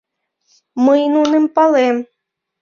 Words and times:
Мый 0.85 1.01
нуным 1.13 1.45
палем. 1.55 1.97